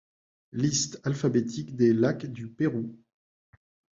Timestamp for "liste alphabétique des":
0.53-1.93